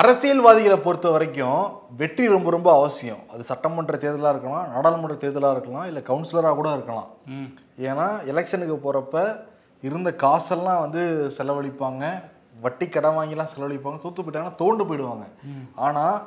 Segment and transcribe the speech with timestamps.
[0.00, 1.64] அரசியல்வாதிகளை பொறுத்த வரைக்கும்
[1.98, 3.20] வெற்றி ரொம்ப ரொம்ப அவசியம்.
[3.32, 7.10] அது சட்டமன்ற தேர்தலாக இருக்கலாம் நாடாளுமன்ற தேர்தலாக இருக்கலாம் இல்லை கவுன்சிலராக கூட இருக்கலாம்.
[7.88, 9.22] ஏன்னா எலெக்ஷனுக்கு போகிறப்ப
[9.88, 11.02] இருந்த காசெல்லாம் வந்து
[11.36, 12.02] செலவழிப்பாங்க.
[12.64, 13.98] வட்டி கடன் வாங்கிலாம் செலவழிப்பாங்க.
[14.04, 15.24] தோத்து போயிட்டாங்கன்னா தோண்டு போயிடுவாங்க.
[15.86, 16.18] ஆனால்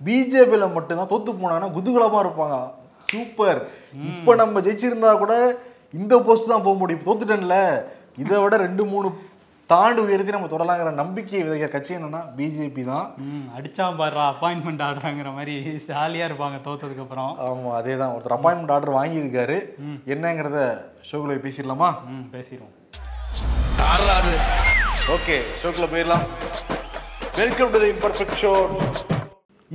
[0.00, 2.58] பிஜேபியில் மட்டும்தான் தோத்து போனாங்கன்னா குதூகலமாக இருப்பாங்க.
[3.12, 3.60] சூப்பர்.
[4.12, 5.34] இப்போ நம்ம ஜெயிச்சிருந்தா கூட
[6.00, 7.06] இந்த போஸ்ட் தான் போக முடியும்.
[7.08, 7.58] தோத்துட்டேன்ல.
[8.22, 9.08] இதை விட ரெண்டு மூணு
[9.72, 13.06] தாண்டு உயர்த்தி நம்ம தொடலாங்கிற நம்பிக்கையை விதைக்கிற கட்சி என்னன்னா பிஜேபி தான்.
[13.26, 15.54] ம் அடிச்சா பாடுறா அப்பாயின்மெண்ட் ஆடுறாங்கிற மாதிரி
[15.86, 17.30] ஜாலியாக இருப்பாங்க தோத்ததுக்கு அப்புறம்.
[17.46, 19.56] ஆமாம் அதே தான் ஒருத்தர் அப்பாயின்மெண்ட் ஆர்டர் வாங்கியிருக்காரு.
[20.14, 20.58] என்னங்கிறத
[21.10, 21.88] ஷோக்குள்ள பேசிடலாமா?
[22.14, 22.74] ம் பேசிடுவோம்.
[25.16, 26.26] ஓகே ஷோக்குள்ள போயிடலாம்.
[27.40, 28.52] Welcome to the imperfect show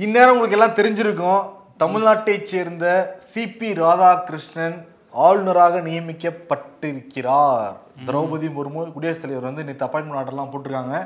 [0.06, 1.42] இந்நேரம் உங்களுக்கு எல்லாம் தெரிஞ்சிருக்கும்.
[1.84, 2.86] தமிழ்நாட்டைச் சேர்ந்த
[3.32, 4.78] சிபி ராதாகிருஷ்ணன்
[5.12, 7.76] ஆளுநராக நியமிக்கப்பட்டிருக்கிறார்.
[8.06, 10.98] திரௌபதி முர்மு குடியரசுத் தலைவர் வந்து நேற்று அப்பாயின்மெண்ட் ஆர்டர்லாம் போட்டிருக்காங்க.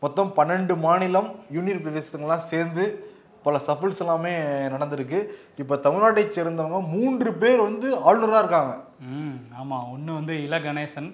[0.00, 2.84] மொத்தம் பன்னெண்டு மாநிலம் யூனியன் பிரதேசத்துங்கெல்லாம் சேர்ந்து
[3.42, 4.32] பல சஃபிள்ஸ் எல்லாமே
[4.74, 5.18] நடந்திருக்கு.
[5.62, 8.72] இப்போ தமிழ்நாட்டைச் சேர்ந்தவங்க மூன்று பேர் வந்து ஆளுநராக இருக்காங்க.
[9.14, 11.08] ம் ஆமாம் ஒன்று வந்து இல கணேசன்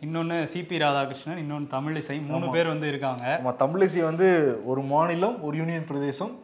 [0.00, 3.24] இன்னொன்று சிபி ராதாகிருஷ்ணன் இன்னொன்று தமிழிசை மூணு பேர் வந்து இருக்காங்க.
[3.62, 4.28] தமிழிசை வந்து
[4.64, 6.34] ஒரு மாநிலம் ஒரு யூனியன் பிரதேசம்.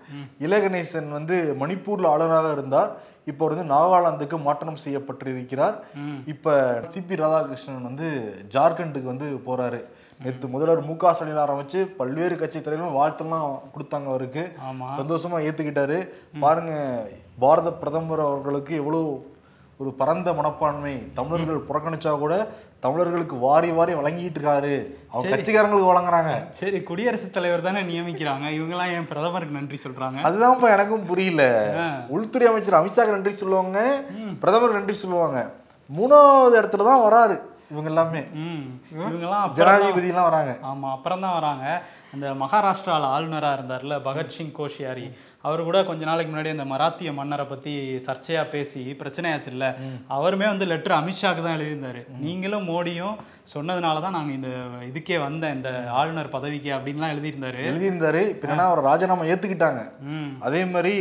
[0.47, 2.93] இலகணேசன் வந்து மணிப்பூர்ல ஆளுநராக இருந்தார்.
[3.31, 5.77] இப்போ வந்து நாகாலாந்துக்கு மாற்றம் செய்யப்பட்டிருக்கிறார்.
[6.33, 6.57] இப்ப
[6.95, 8.09] சிபி ராதாகிருஷ்ணன் வந்து
[8.57, 9.81] ஜார்க்கண்டுக்கு வந்து போறாரு.
[10.25, 14.45] நேற்று முதல்வர் மு க ஸ்டாலின் ஆரம்பிச்சு பல்வேறு கட்சி தலைவர்களும் வாழ்த்தெல்லாம் கொடுத்தாங்க அவருக்கு.
[14.99, 15.99] சந்தோஷமா ஏத்துக்கிட்டாரு.
[16.45, 16.73] பாருங்க
[17.45, 19.11] பாரத பிரதமர் அவர்களுக்கு எவ்வளவு
[19.83, 20.95] ஒரு பரந்த மனப்பான்மை.
[21.19, 22.35] தமிழர்கள் புறக்கணிச்சா கூட
[22.85, 24.73] தமிழர்களுக்கு வாரி வாரி வழங்கிட்டு இருக்காரு
[25.11, 26.33] அவங்க கட்சிக்காரங்களுக்கு வழங்குறாங்க.
[26.61, 28.47] சரி குடியரசுத் தலைவர் தானே நியமிக்கிறாங்க.
[28.57, 30.19] இவங்கெல்லாம் ஏன் பிரதமருக்கு நன்றி சொல்றாங்க.
[30.29, 31.45] அதுதான்ப்பா எனக்கும் புரியல.
[32.17, 33.79] உள்துறை அமைச்சர் அமித்ஷாக்கு நன்றி சொல்லுவாங்க
[34.43, 35.39] பிரதமர் நன்றி சொல்லுவாங்க.
[35.99, 37.39] மூணாவது இடத்துல தான் வராரு
[37.73, 38.21] இவங்க எல்லாமே.
[38.97, 40.53] இவங்கெல்லாம் அப்புறம் ஜனாதிபதி எல்லாம் வராங்க.
[40.69, 41.65] ஆமாம் அப்புறம் தான் வராங்க.
[42.15, 45.07] அந்த மகாராஷ்டிராவில் ஆளுநராக இருந்தார்ல பகத்சிங் கோஷியாரி.
[45.49, 47.73] அவர் கூட கொஞ்ச நாளைக்கு முன்னாடி அந்த மராத்திய மன்னரை பற்றி
[48.07, 49.67] சர்ச்சையாக பேசி பிரச்சனையாச்சுல்ல
[50.17, 52.01] அவருமே வந்து லெட்டர் அமித்ஷாக்கு தான் எழுதியிருந்தாரு.
[52.27, 53.19] நீங்களும் மோடியும்
[53.55, 54.51] சொன்னதுனால தான் நாங்கள் இந்த
[54.89, 57.61] இதுக்கே வந்தேன் இந்த ஆளுநர் பதவிக்கு அப்படின்லாம் எழுதியிருந்தாரு.
[57.71, 58.23] எழுதியிருந்தாரு.
[58.43, 59.83] என்னன்னா அவர் ராஜினாமா ஏத்துக்கிட்டாங்க.
[60.15, 60.33] ம்.
[60.41, 60.95] அதே மாதிரி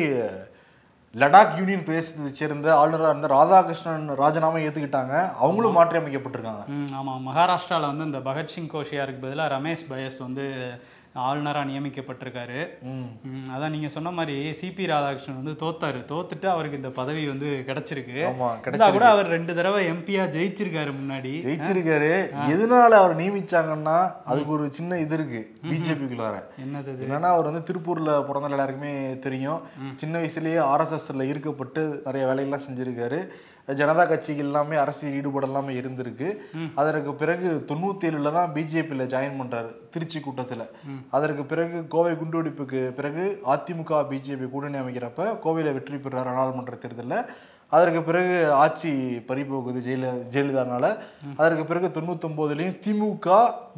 [1.16, 5.14] லடாக் யூனியன் பிரதேசத்தை சேர்ந்த ஆளுநராக இருந்த ராதாகிருஷ்ணன் ராஜினாமா ஏத்துக்கிட்டாங்க.
[5.40, 6.64] அவங்களும் மாற்றி அமைக்கப்பட்டிருக்காங்க.
[7.00, 10.46] ஆமாம் மகாராஷ்டிராவில் வந்து இந்த பகத்சிங் கோஷியாருக்கு பதிலாக ரமேஷ் பயஸ் வந்து
[11.26, 12.60] ஆளுநராக நியமிக்கப்பட்டிருக்காரு.
[13.54, 16.00] அதான் நீங்கள் சொன்ன மாதிரி சிபி ராதாகிருஷ்ணன் வந்து தோத்தாரு.
[16.12, 18.20] தோத்துட்டு அவருக்கு இந்த பதவி வந்து கிடைச்சிருக்கு.
[18.98, 21.34] கூட அவர் ரெண்டு தடவை எம்பியா ஜெயிச்சிருக்காரு முன்னாடி.
[21.48, 22.12] ஜெயிச்சிருக்காரு.
[22.54, 23.98] எதனால அவர் நியமிச்சாங்கன்னா
[24.32, 25.42] அதுக்கு ஒரு சின்ன இது இருக்கு.
[25.72, 28.94] பிஜேபிக்குள்ளார என்னது என்னன்னா அவர் வந்து திருப்பூர்ல பிறந்த எல்லாருக்குமே
[29.28, 29.62] தெரியும்.
[30.02, 33.22] சின்ன வயசுலயே ஆர்எஸ்எஸ்ல ஈர்க்கப்பட்டு நிறைய வேலைகள்லாம் செஞ்சிருக்காரு.
[33.80, 36.28] ஜனதா கட்சிக்கு எல்லாமே அரசியல் ஈடுபாடு எல்லாமே இருந்திருக்கு
[36.82, 39.72] அதற்கு பிறகு தொண்ணூத்தி ஏழுல தான் பிஜேபியில் ஜாயின் பண்றாரு.
[39.94, 40.64] திருச்சி கூட்டத்துல.
[41.16, 47.22] அதற்கு பிறகு கோவை குண்டுவெடிப்புக்கு பிறகு அதிமுக பிஜேபி கூட்டணி அமைக்கிறப்ப கோவையில வெற்றி பெறார் நாடாளுமன்ற தேர்தலில்.
[47.76, 48.92] அதற்கு பிறகு ஆட்சி
[49.30, 50.86] பறிபோகுது ஜெயல ஜெயலலிதானால.
[51.42, 53.28] அதற்கு பிறகு தொண்ணூத்தொன்பதுலயும் திமுக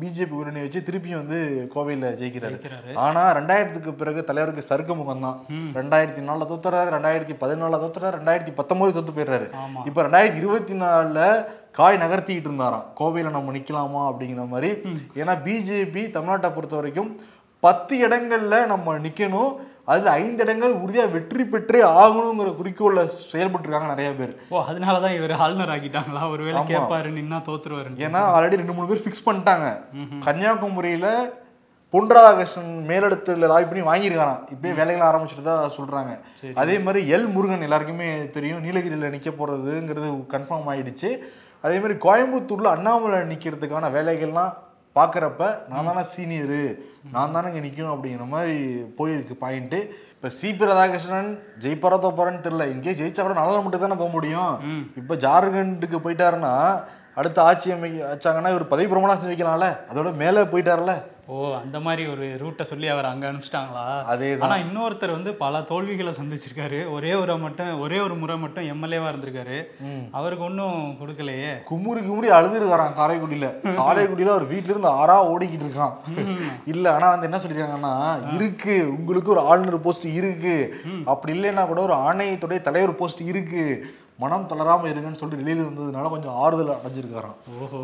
[0.02, 1.40] பிஜேபி கூட்டணி வச்சு திருப்பியும் வந்து
[1.76, 2.58] கோவையில ஜெயிக்கிறாரு.
[2.58, 2.94] ஜெயிக்கிறாரு.
[3.06, 5.40] ஆனா ரெண்டாயிரத்துக்கு பிறகு தலைவருக்கு சறுக்க முகம் தான்
[5.80, 9.50] ரெண்டாயிரத்தி நாலுல தோத்துறாரு ரெண்டாயிரத்தி பதினாலுல தோத்துறாரு ரெண்டாயிரத்தி பத்தொன்பது தோத்து போயிடுறாரு.
[9.92, 11.20] இப்ப ரெண்டாயிரத்தி இருபத்தி நாலுல
[11.78, 12.86] காய் நகர்த்திக்கிட்டு இருந்தாராம்.
[13.00, 14.70] கோவையில நம்ம நிக்கலாமா அப்படிங்கிற மாதிரி.
[15.22, 17.10] ஏன்னா பிஜேபி தமிழ்நாட்டை பொறுத்த வரைக்கும்
[17.64, 19.52] பத்து இடங்கள்ல நம்ம நிக்கணும்.
[19.92, 24.34] அதுல ஐந்து இடங்கள் உறுதியா வெற்றி பெற்றே ஆகணுங்கிற குறிக்கோள்ல செயல்பட்டு இருக்காங்க நிறைய பேர்.
[24.54, 29.04] ஓ அதனால தான் இவர் ஆளுநர் ஆக்கிட்டாங்களா ஒருவேளை கேட்பாரு நின்னா தோத்துருவாரு ஏன்னா ஆல்ரெடி ரெண்டு மூணு பேர்
[29.06, 29.68] ஃபிக்ஸ் பண்ணிட்டாங்க.
[30.28, 31.08] கன்னியாகுமரியில
[31.94, 34.42] பொன் ராதாகிருஷ்ணன் மேலிடத்துல லாய் பண்ணி வாங்கியிருக்காராம்.
[34.54, 36.12] இப்பயே வேலைகளை ஆரம்பிச்சுட்டு தான் சொல்றாங்க.
[36.64, 38.64] அதே மாதிரி எல் முருகன் எல்லாருக்குமே தெரியும்.
[38.66, 41.12] நீலகிரியில நிக்க போறதுங்கிறது கன்ஃபார்ம் ஆயிடுச்சு.
[41.64, 44.54] அதே மாதிரி கோயம்புத்தூர்ல அண்ணாமலை நிக்கிறதுக்கான வேலைகள்லாம்
[44.98, 46.62] பார்க்குறப்ப நான் தானே சீனியரு
[47.16, 48.56] நான் தானே இங்கே நிற்கணும் அப்படிங்கிற மாதிரி
[49.00, 49.80] போயிருக்கு பாயிண்ட்டு.
[50.14, 51.30] இப்போ சிபி ராதாகிருஷ்ணன்
[51.64, 52.66] ஜெயிப்பாரா தோப்பாரான்னு தெரியல.
[52.76, 54.54] இங்கே ஜெயிச்சா கூட நல்லா மட்டும் தானே போக முடியும்.
[55.02, 56.54] இப்போ ஜார்க்கண்டுக்கு போயிட்டாருன்னா
[57.20, 59.70] அடுத்த ஆட்சி அமைக்க வச்சாங்கன்னா இவர் பதவி பிரமாணம் செஞ்சு வைக்கலாம்ல.
[59.92, 60.96] அதோட மேலே போயிட்டார்ல.
[61.34, 63.84] ஓ அந்த மாதிரி ஒரு ரூட்டை சொல்லி அவர் அங்க அனுப்பிச்சிட்டாங்களா?
[64.14, 64.44] அதேதான்.
[64.46, 66.80] ஆனா இன்னொருத்தர் வந்து பல தோல்விகளை சந்திச்சிருக்காரு.
[66.96, 69.58] ஒரே ஒரு மட்டும் ஒரே ஒரு முறை மட்டும் எம்எல்ஏவா இருந்திருக்காரு.
[70.18, 71.52] அவருக்கு ஒன்றும் கொடுக்கலையே.
[71.70, 73.50] குமுறி குமுறி அழுதுருக்காரான் காரைக்குடியில.
[73.82, 75.96] காரைக்குடியில அவர் வீட்ல இருந்து ஆறா ஓடிக்கிட்டு இருக்கான்
[76.74, 77.96] இல்ல ஆனா வந்து என்ன சொல்லிருக்காங்கன்னா
[78.38, 80.58] இருக்கு உங்களுக்கு ஒரு ஆளுநர் போஸ்ட் இருக்கு.
[81.14, 83.66] அப்படி இல்லைன்னா கூட ஒரு ஆணையத்துடைய தலைவர் போஸ்ட் இருக்கு.
[84.20, 87.36] மனம் தளராம இருங்கன்னு சொல்லிட்டு வெளியில வந்ததுனால கொஞ்சம் ஆறுதல் அடைஞ்சிருக்காராம்.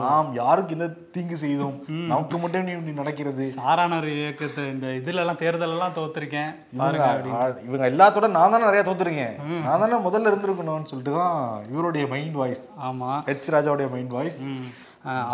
[0.01, 1.75] நாம் யாருக்கு இந்த தீங்கு செய்தோம்?
[2.11, 3.45] நமக்கு மட்டும் நீ நடக்கிறது?
[3.59, 6.51] சாரானர் இயக்கத்தை இந்த இதுல எல்லாம் தேர்தல் எல்லாம் தோத்துருக்கேன்
[7.67, 9.35] இவங்க எல்லாத்தோட நான் தானே நிறைய தோத்துருக்கேன்.
[9.67, 11.39] நான் தானே முதல்ல இருந்திருக்கணும்னு சொல்லிட்டு தான்
[11.73, 13.11] இவருடைய மைண்ட் வாய்ஸ் ஆமா.
[13.29, 14.39] ஹெச் ராஜாவுடைய மைண்ட் வாய்ஸ்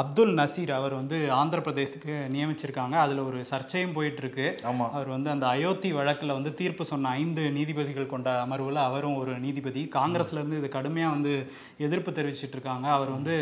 [0.01, 2.95] அப்துல் நசீர் அவர் வந்து ஆந்திர பிரதேசுக்கு நியமிச்சிருக்காங்க.
[3.03, 4.85] அதில் ஒரு சர்ச்சையும் போயிட்டு இருக்கு ஆமா.
[4.97, 9.83] அவர் வந்து அந்த அயோத்தி வழக்கில் வந்து தீர்ப்பு சொன்ன ஐந்து நீதிபதிகள் கொண்ட அமர்வில் அவரும் ஒரு நீதிபதி.
[9.97, 11.33] காங்கிரஸ்ல இருந்து இது கடுமையாக வந்து
[11.87, 13.35] எதிர்ப்பு தெரிவிச்சிட்டு இருக்காங்க அவர் வந்து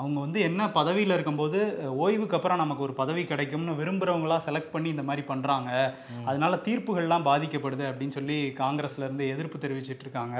[0.00, 1.60] அவங்க வந்து என்ன பதவியில் இருக்கும்போது
[2.04, 5.70] ஓய்வுக்கு அப்புறம் நமக்கு ஒரு பதவி கிடைக்கும்னு விரும்புகிறவங்களா செலக்ட் பண்ணி இந்த மாதிரி பண்ணுறாங்க
[6.24, 10.36] அதனால தீர்ப்புகள்லாம் பாதிக்கப்படுது அப்படின்னு சொல்லி காங்கிரஸ்ல இருந்து எதிர்ப்பு தெரிவிச்சிட்டு இருக்காங்க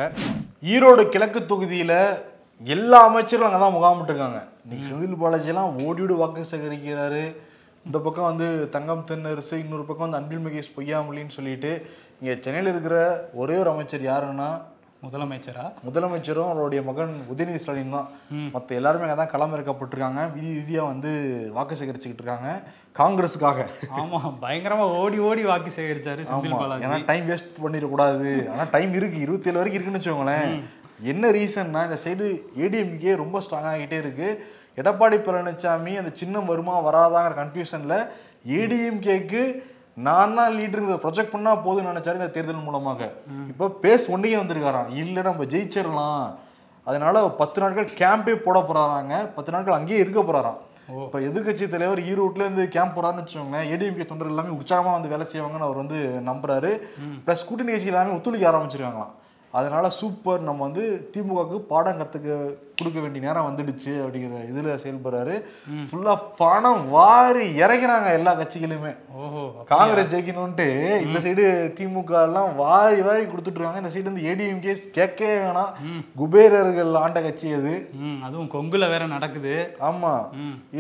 [0.75, 1.94] ஈரோடு கிழக்கு தொகுதியில
[2.62, 7.24] எல்லா அமைச்சரும் அங்கே தான் முகாமிட்டுருக்காங்க இன்னைக்கு செந்தில் பாலாஜிலாம் ஓடியோடு வாக்கு சேகரிக்கிறாரு.
[7.86, 11.70] இந்த பக்கம் வந்து தங்கம் தென்னரசு இன்னொரு பக்கம் வந்து அன்பில் மகேஷ் பொய்யாமொழின்னு சொல்லிட்டு
[12.20, 12.96] இங்கே சென்னையில் இருக்கிற
[13.40, 14.48] ஒரே ஒரு அமைச்சர் யாருன்னா?
[15.06, 15.64] முதலமைச்சரா?
[15.86, 18.08] முதலமைச்சரும் அவருடைய மகன் உதயநிதி ஸ்டாலின் தான்.
[18.54, 21.10] மற்ற எல்லாருமே அங்கே தான் களமிறக்கப்பட்டிருக்காங்க விதி விதியாக வந்து
[21.56, 22.48] வாக்கு சேகரிச்சுக்கிட்டு இருக்காங்க.
[23.00, 23.66] காங்கிரஸுக்காக.
[24.00, 26.24] ஆமா பயங்கரமா ஓடி ஓடி வாக்கு சேகரிச்சாரு
[26.86, 28.32] ஏன்னா டைம் வேஸ்ட் பண்ணிடக்கூடாது.
[28.54, 29.20] ஆனால் டைம் இருக்கு.
[29.26, 30.56] இருபத்தேழு வரைக்கும் இருக்குன்னு வச்சுக்கோங்களேன்.
[31.12, 32.26] என்ன ரீசன்னா இந்த சைடு
[32.64, 34.28] ஏடிஎம்கே ரொம்ப ஸ்ட்ராங் ஆகிட்டே இருக்கு.
[34.81, 37.98] எடப்பாடி பழனிசாமி அந்த சின்னம் வருமா வராதாங்கிற கன்ஃபியூஷனில்
[38.58, 39.43] ஏடிஎம்கேக்கு
[40.06, 43.00] நான் தான் லீடருங்கிறத ப்ரொஜெக்ட் பண்ணா போதும்னு நினைச்சாரு இந்த தேர்தல் மூலமாக.
[43.52, 44.88] இப்போ பேஸ் ஒன்றையே வந்திருக்காராம்.
[45.02, 46.26] இல்லை நம்ம ஜெயிச்சிடலாம்.
[46.87, 49.14] அதனால பத்து நாட்கள் கேம்பே போட போறாராங்க.
[49.37, 50.58] பத்து நாட்கள் அங்கேயே இருக்க போறாராம்.
[51.04, 55.69] இப்போ எதிர்க்கட்சி தலைவர் ஈரோட்ல இருந்து கேம்ப் போறாருன்னு வச்சுக்கோங்களேன் ஏடிஎம்கே தொண்டர் எல்லாமே உற்சாகமா வந்து வேலை செய்வாங்கன்னு
[55.69, 56.72] அவர் வந்து நம்புறாரு.
[57.25, 59.14] ப்ளஸ் கூட்டணி கட்சிகள் எல்லாமே ஒத்துழைக்க ஆரம்பிச்சிருக்காங்களாம்.
[59.56, 62.30] அதனால் சூப்பர் நம்ம வந்து திமுகவுக்கு பாடம் கற்றுக்க
[62.78, 65.34] கொடுக்க வேண்டிய நேரம் வந்துடுச்சு அப்படிங்கிற இதுல செயல்படுறாரு.
[65.88, 68.93] ஃபுல்லா பணம் வாரி இறக்கிறாங்க எல்லா கட்சிகளுமே.
[69.23, 70.67] ஓஹோ காங்கிரஸ் ஜெயிக்கணும்ட்டு
[71.05, 71.44] இந்த சைடு
[71.78, 75.70] திமுக எல்லாம் வாரி வாரி கொடுத்துட்டு இருக்காங்க இந்த சைடு வந்து ஏடிஎம்கே கேட்கவே வேணாம்.
[76.20, 77.75] குபேரர்கள் ஆண்ட கட்சி அது.
[78.23, 79.55] அதுவும் கொங்குல வேற நடக்குது.
[79.81, 80.12] ஆமா.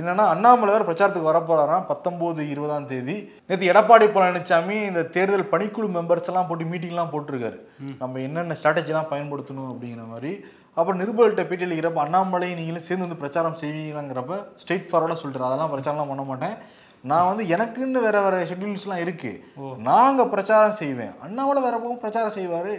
[0.00, 1.88] என்னன்னா அண்ணாமலை வேற பிரச்சாரத்துக்கு வரப்போறாராம்.
[1.92, 3.16] பத்தொன்பது இருபதாம் தேதி.
[3.46, 7.58] நேற்று எடப்பாடி பழனிசாமி இந்த தேர்தல் பணிக்குழு மெம்பர்ஸ் எல்லாம் போட்டு மீட்டிங்லாம் போட்டிருக்காரு.
[7.98, 10.32] நம்ம என்னென்ன ஸ்ட்ராட்டஜிலாம் பயன்படுத்தணும் அப்படிங்கிற மாதிரி
[10.78, 16.08] அப்புறம் நிருபர்கள்ட்ட பேட்டி அளிக்கிறப்ப அண்ணாமலை நீங்களும் சேர்ந்து வந்து பிரச்சாரம் செய்வீங்களாங்கிறப்ப ஸ்ட்ரெயிட் ஃபார்வர்டாக சொல்லிட்டு அதெல்லாம் பிரச்சாரம்லாம்
[16.08, 16.56] பண்ண மாட்டேன்.
[17.00, 19.44] நான் வந்து எனக்குன்னு வேற வேற ஷெட்யூல்ஸ்லாம் இருக்கு.
[19.78, 21.10] நாங்க பிரச்சாரம் செய்வேன்.
[21.22, 22.74] அண்ணாமலை வேற பக்கம் பிரச்சாரம் செய்வாரு.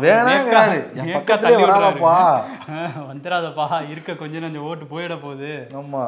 [0.00, 0.78] வேணாங்கிறாரு.
[0.92, 1.12] என்
[1.64, 2.16] வராதப்பா.
[3.10, 5.68] வந்துடாதப்பா இருக்க கொஞ்சம் கொஞ்சம் ஓட்டு போயிட போகுது.
[5.72, 6.04] ஆமா.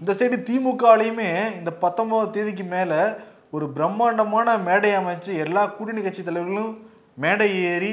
[0.00, 3.18] இந்த சைடு திமுகலையுமே இந்த பத்தொன்பது தேதிக்கு மேல
[3.50, 7.92] ஒரு பிரம்மாண்டமான மேடை அமைச்சு எல்லா கூட்டணி கட்சி தலைவர்களும் மேடை ஏறி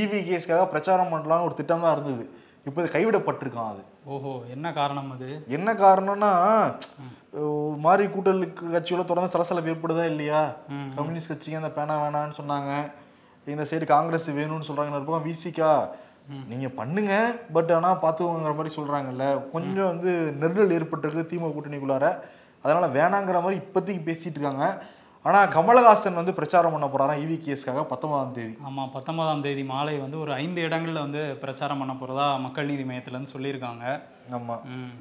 [0.00, 2.24] இவி கேஸ்க்காக பிரச்சாரம் பண்ணலாம்னு ஒரு திட்டம் தான் இருந்தது.
[2.68, 3.82] இப்போ இது கைவிடப்பட்டிருக்கான் அது.
[4.14, 5.28] ஓஹோ என்ன காரணம் அது?
[5.56, 6.30] என்ன காரணம்னா
[7.84, 10.40] மாதிரி கூட்டணி கட்சியோட தொடர்ந்து சலசலப்பு ஏற்படுதா இல்லையா.
[10.96, 12.72] கம்யூனிஸ்ட் கட்சிங்க அந்த பேனா வேணான்னு சொன்னாங்க.
[13.54, 14.90] இந்த சைடு காங்கிரஸ் வேணும்னு சொல்றாங்க.
[14.90, 15.70] இன்னொரு பக்கம் விசிகா
[16.50, 17.12] நீங்க பண்ணுங்க.
[17.56, 19.26] பட் ஆனா பாத்துக்கோங்கிற மாதிரி சொல்றாங்கல்ல.
[19.54, 20.10] கொஞ்சம் வந்து
[20.40, 22.06] நெருடல் ஏற்பட்டிருக்கு திமுக கூட்டணிக்குள்ளார.
[22.64, 24.66] அதனால வேணாங்கிற மாதிரி இப்போதைக்கு பேசிட்டு இருக்காங்க.
[25.28, 28.54] ஆனா கமலஹாசன் வந்து பிரச்சாரம் பண்ண போறாராம் இவி கேஸ்க்காக பத்தொன்பதாம் தேதி.
[28.68, 33.16] ஆமா பத்தொன்பதாம் தேதி மாலை வந்து ஒரு ஐந்து இடங்கள்ல வந்து பிரச்சாரம் பண்ண போறதா மக்கள் நீதி மையத்துல
[33.16, 33.84] இருந்து சொல்லியிருக்காங்க.
[34.38, 34.56] ஆமா.
[34.76, 34.94] ம்.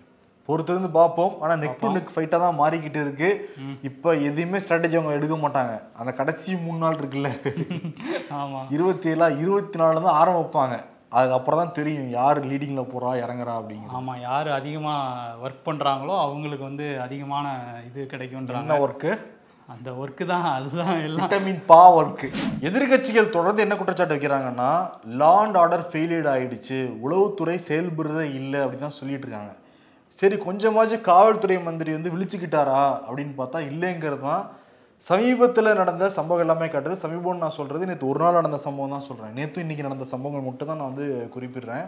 [0.49, 3.29] பொறுத்திருந்து பார்ப்போம் ஆனா நெக் டு நெக் ஃபைட்டாக தான் மாறிக்கிட்டு இருக்கு.
[3.83, 5.73] இப்போ எதையுமே ஸ்ட்ராட்டஜி அவங்க எடுக்க மாட்டாங்க.
[5.95, 7.31] அந்த கடைசி மூணு நாள் இருக்குல்ல.
[8.41, 8.61] ஆமா.
[8.69, 10.75] இருபத்தி ஏழா இருபத்தி நாலு தான் ஆரம்பிப்பாங்க
[11.13, 13.95] அதுக்கப்புறம் தான் தெரியும் யார் லீடிங்ல போறா இறங்குறா அப்படிங்கிறது.
[13.95, 14.95] ஆமா யார் அதிகமா
[15.45, 17.45] ஒர்க் பண்றாங்களோ அவங்களுக்கு வந்து அதிகமான
[17.89, 18.79] இது கிடைக்கும்ன்றாங்க.
[18.85, 19.11] ஒர்க்கு
[19.73, 21.21] அந்த ஒர்க்கு தான் அதுதான் எல்லாம்.
[21.21, 22.27] விட்டமின் பா ஒர்க்கு
[22.67, 24.69] எதிர்க்கட்சிகள் தொடர்ந்து என்ன குற்றச்சாட்டு வைக்கிறாங்கன்னா
[25.21, 29.53] லா அண்ட் ஆர்டர் ஃபெயிலியர் ஆயிடுச்சு உளவுத்துறை செயல்படுறதே இல்லை அப்படின்னு தான் சொல்லிட்டு இருக்காங்க.
[30.19, 34.45] சரி கொஞ்சமாச்சும் காவல்துறை மந்திரி வந்து விழிச்சுக்கிட்டாரா அப்படின்னு பார்த்தா இல்லைங்கிறது தான்
[35.03, 36.95] சமீபத்தில் நடந்த சம்பவம் எல்லாமே காட்டுது.
[37.03, 39.33] சமீபம்னு நான் சொல்றது நேற்று ஒரு நாள் நடந்த சம்பவம் தான் சொல்றேன்.
[39.39, 41.87] நேற்று இன்னைக்கு நடந்த சம்பவங்கள் மட்டும் தான் நான் வந்து குறிப்பிடுறேன்.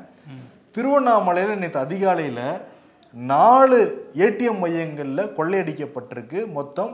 [0.77, 2.43] திருவண்ணாமலையில் நேற்று அதிகாலையில்
[3.13, 3.79] நாலு
[4.25, 6.41] ஏடிஎம் மையங்களில் கொள்ளையடிக்கப்பட்டிருக்கு.
[6.57, 6.91] மொத்தம்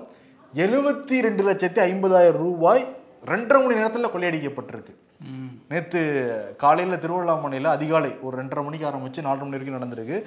[0.64, 2.84] எழுபத்தி ரெண்டு லட்சத்தி ஐம்பதாயிரம் ரூபாய்
[3.30, 4.94] ரெண்டரை மணி நேரத்தில் கொள்ளையடிக்கப்பட்டிருக்கு.
[5.72, 6.02] நேற்று
[6.62, 10.18] காலையில் திருவண்ணாமலையில் அதிகாலை ஒரு ரெண்டரை மணிக்கு ஆரம்பித்து நாலு மணி வரைக்கும் நடந்திருக்கு.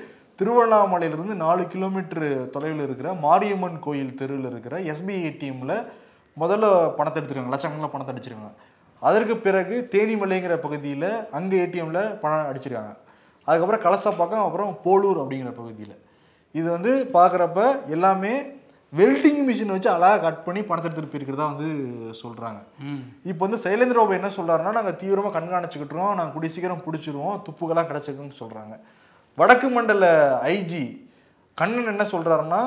[0.41, 5.75] திருவண்ணாமலையிலிருந்து நாலு கிலோமீட்டர் தொலைவில் இருக்கிற மாரியம்மன் கோயில் தெருவில் இருக்கிற எஸ்பிஐ ஏடிஎம்மில்
[6.43, 7.55] முதல்ல பணத்தை எடுத்துருக்காங்க.
[7.55, 8.53] லட்சக்கணக்கில் பணத்தை அடிச்சிருக்காங்க.
[9.03, 12.95] அதற்கு பிறகு தேனிமலைங்கிற பகுதியில் அங்கே ஏடிஎம்மில் பணம் அடிச்சிருக்காங்க.
[13.49, 15.97] அதுக்கப்புறம் கலசப்பாக்கம் அப்புறம் போலூர் அப்படிங்கிற பகுதியில்.
[16.59, 17.61] இது வந்து பார்க்குறப்ப
[17.97, 18.35] எல்லாமே
[18.93, 21.69] வெல்டிங் மிஷின் வச்சு அழகாக கட் பண்ணி பணத்தை எடுத்துகிட்டு போயிருக்கிறதா வந்து
[22.21, 22.61] சொல்கிறாங்க
[23.31, 28.41] இப்போ வந்து சைலேந்திர பாபு என்ன சொல்றாருன்னா நாங்கள் தீவிரமாக கண்காணிச்சுக்கிட்டுருவோம் நாங்கள் கூடிய சீக்கிரம் பிடிச்சிருவோம் துப்புகள்லாம் கிடச்சிருக்குன்னு
[28.43, 28.77] சொல்கிறாங்க
[29.39, 30.07] வடக்கு மண்டல
[30.55, 30.85] ஐஜி
[31.59, 32.61] கண்ணன் என்ன சொல்றாருன்னா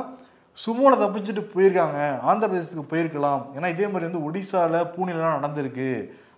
[0.58, 2.00] சுமோல தப்பிச்சுட்டு போயிருக்காங்க
[2.30, 3.44] ஆந்திர பிரதேசத்துக்கு போயிருக்கலாம்.
[3.56, 5.88] ஏன்னா இதே மாதிரி வந்து ஒடிசால பூனேலாம் நடந்திருக்கு.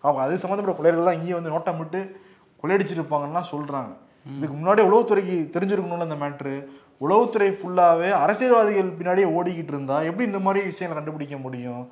[0.03, 2.01] அவங்க அது சம்மந்தப்பட்ட கொள்ளையர்கள்லாம் இங்கேயே வந்து நோட்டமிட்டு
[2.61, 3.91] கொள்ளையடிச்சிட்டு இருப்பாங்கன்னா சொல்றாங்க.
[4.37, 6.53] இதுக்கு முன்னாடி உளவுத்துறைக்கு தெரிஞ்சிருக்கணும்ல இந்த மேட்ரு
[7.01, 11.83] உளவுத்துறை ஃபுல்லாவே அரசியல்வாதிகள் பின்னாடியே ஓடிக்கிட்டு இருந்தா எப்படி இந்த மாதிரி விஷயங்களை கண்டுபிடிக்க முடியும்?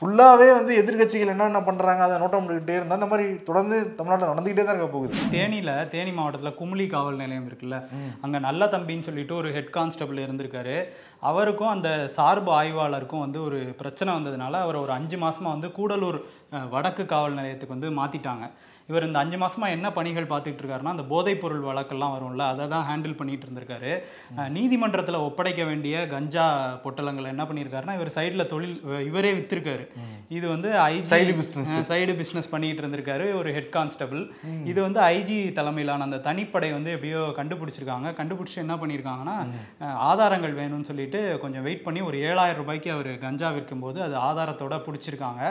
[0.00, 4.76] ஃபுல்லாவே வந்து எதிர்க்கட்சிகள் என்னென்ன பண்றாங்க அதை நோட்டம் பண்ணிக்கிட்டே இருந்தா அந்த மாதிரி தொடர்ந்து தமிழ்நாட்டில் நடந்துகிட்டே தான்
[4.76, 5.14] இருக்க போகுது.
[5.32, 7.78] தேனியில் தேனி மாவட்டத்தில் குமுளி காவல் நிலையம் இருக்குல்ல.
[8.24, 10.76] அங்கே நல்ல தம்பின்னு சொல்லிட்டு ஒரு ஹெட் கான்ஸ்டபிள் இருந்திருக்காரு.
[11.30, 16.20] அவருக்கும் அந்த சார்பு ஆய்வாளருக்கும் வந்து ஒரு பிரச்சனை வந்ததுனால அவர் ஒரு அஞ்சு மாசமா வந்து கூடலூர்
[16.74, 18.46] வடக்கு காவல் நிலையத்துக்கு வந்து மாத்திட்டாங்க.
[18.90, 22.84] இவர் இந்த அஞ்சு மாசமா என்ன பணிகள் பார்த்துட்டு இருக்காருன்னா அந்த போதைப் பொருள் வழக்கெல்லாம் வரும்ல அதை தான்
[22.90, 23.90] ஹேண்டில் பண்ணிட்டு இருந்திருக்காரு.
[24.54, 26.44] நீதிமன்றத்தில் ஒப்படைக்க வேண்டிய கஞ்சா
[26.84, 28.76] பொட்டலங்களை என்ன பண்ணியிருக்காருன்னா இவர் சைடில் தொழில்
[29.08, 29.84] இவரே வித்திருக்காரு.
[30.36, 31.68] இது வந்து IG Side business.
[31.90, 34.22] Side business பண்ணிட்டு இருந்திருக்காரு ஒரு ஹெட் கான்ஸ்டபிள்
[34.70, 38.14] இது வந்து ஐஜி தலைமையிலான அந்த தனிப்படை வந்து எப்படியோ கண்டுபிடிச்சிருக்காங்க.
[38.22, 39.36] கண்டுபிடிச்சு என்ன பண்ணியிருக்காங்கன்னா
[40.10, 45.44] ஆதாரங்கள் வேணும்னு சொல்லிட்டு கொஞ்சம் வெயிட் பண்ணி ஒரு ஏழாயிரம் ரூபாய்க்கு அவர் கஞ்சா விற்கும்போது அது ஆதாரத்தோட பிடிச்சிருக்காங்க.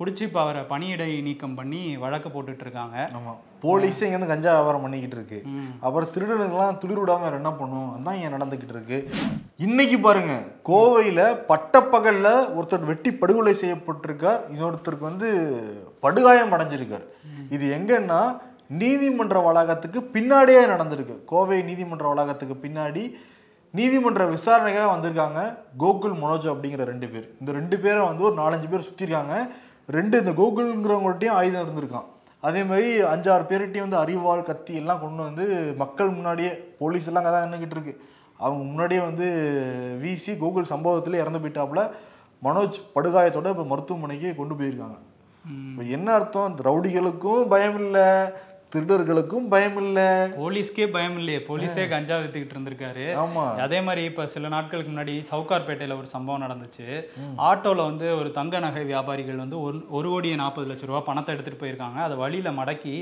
[0.00, 2.76] பிடிச்சி இப்போ அவரை பணியிடை நீக்கம் பண்ணி வழக்கு போட்டுட்டு இருக்காங்க
[3.18, 3.32] ஆமா.
[3.62, 5.38] போலீஸே இங்க வந்து கஞ்சா வியாபாரம் பண்ணிக்கிட்டு இருக்கு.
[5.80, 9.10] அப்புறம் திருடனுக்கெல்லாம் துளிர் விடாம வேற என்ன பண்ணும் அதான் இங்க நடந்துகிட்டு இருக்கு.
[9.56, 14.40] இன்னைக்கு பாருங்க கோவையில பட்டப்பகல்ல ஒருத்தர் வெட்டி படுகொலை செய்யப்பட்டிருக்கார்.
[14.52, 15.28] இன்னொருத்தருக்கு வந்து
[16.00, 17.06] படுகாயம் அடைஞ்சிருக்கார்.
[17.50, 18.20] இது எங்கன்னா
[18.68, 21.24] நீதிமன்ற வளாகத்துக்கு பின்னாடியே நடந்திருக்கு.
[21.24, 23.14] கோவை நீதிமன்ற வளாகத்துக்கு பின்னாடி
[23.70, 25.40] நீதிமன்ற விசாரணைக்காக வந்திருக்காங்க
[25.78, 27.26] கோகுல் மனோஜ் அப்படிங்கிற ரெண்டு பேர்.
[27.40, 29.48] இந்த ரெண்டு பேரை வந்து ஒரு நாலஞ்சு பேர் சுற்றிருக்காங்க
[29.86, 32.08] ரெண்டு இந்த கோகுல்ங்கிறவங்கள்ட்டையும் ஆயுதம் இருந்திருக்கான்.
[32.46, 35.44] அதே மாதிரி அஞ்சாறு பேர்கிட்டையும் வந்து அறிவாள் கத்தி எல்லாம் கொண்டு வந்து
[35.82, 37.94] மக்கள் முன்னாடியே போலீஸ் எல்லாம் தான் நின்றுக்கிட்டு இருக்கு.
[38.44, 39.26] அவங்க முன்னாடியே வந்து
[40.02, 41.82] வீசி கோகுல் சம்பவத்தில் இறந்து போயிட்டாப்புல.
[42.46, 44.98] மனோஜ் படுகாயத்தோட இப்போ மருத்துவமனைக்கு கொண்டு போயிருக்காங்க.
[45.70, 46.54] இப்போ என்ன அர்த்தம்?
[46.68, 48.06] ரவுடிகளுக்கும் பயம் இல்லை
[48.74, 50.06] திருடர்களுக்கும் பயம் இல்லை
[50.40, 53.04] போலீஸ்க்கே பயம் இல்லையே போலீஸே கஞ்சா வித்துக்கிட்டு இருந்திருக்காரு.
[53.16, 53.44] ஆமா.
[53.56, 56.86] அதே மாதிரி இப்போ சில நாட்களுக்கு முன்னாடி சவுகார்பேட்டையில் ஒரு சம்பவம் நடந்துச்சு.
[57.50, 61.62] ஆட்டோவில் வந்து ஒரு தங்க நகை வியாபாரிகள் வந்து ஒரு ஒரு கோடியே நாற்பது லட்ச ரூபா பணத்தை எடுத்துகிட்டு
[61.64, 61.94] போயிருக்காங்க.
[61.94, 62.96] அதை வழியில் மடக்கி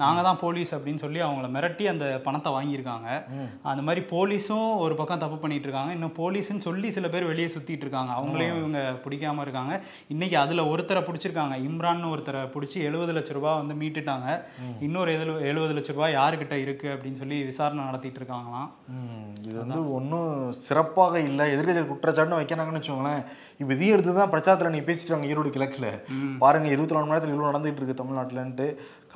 [0.00, 3.08] நாங்கள் தான் போலீஸ் அப்படின்னு சொல்லி அவங்கள மிரட்டி அந்த பணத்தை வாங்கியிருக்காங்க.
[3.70, 5.92] அந்த மாதிரி போலீஸும் ஒரு பக்கம் தப்பு பண்ணிட்டு இருக்காங்க.
[5.96, 8.12] இன்னும் போலீஸ்னு சொல்லி சில பேர் வெளியே சுற்றிட்டு இருக்காங்க.
[8.18, 9.74] அவங்களையும் இவங்க பிடிக்காம இருக்காங்க.
[10.14, 11.56] இன்னைக்கு அதில் ஒருத்தரை பிடிச்சிருக்காங்க.
[11.68, 14.40] இம்ரான் ஒருத்தரை பிடிச்சி எழுபது லட்ச ரூபா வந்து மீட்டுட்டாங்க.
[14.86, 18.68] இன்னொரு எழு எழுபது லட்ச ரூபா யாருக்கிட்ட இருக்கு அப்படின்னு சொல்லி விசாரணை நடத்திட்டு இருக்காங்களாம்.
[19.46, 21.46] இது வந்து ஒன்றும் சிறப்பாக இல்லை.
[21.54, 23.24] எதிர்கட்சி குற்றச்சாட்டுன்னு வைக்கிறாங்கன்னு வச்சுக்கோங்களேன்.
[23.62, 25.90] இப்போ இதையும் எடுத்து தான் பிரச்சாரத்தில் நீ பேசிட்டாங்க ஈரோடு கிழக்கில்.
[26.44, 28.66] பாருங்க இருபத்தி நாலு மணி நேரத்தில் இவ்வளோ நடந்துகிட்டு இருக்கு தமிழ்நாட்டிலன்ட்டு.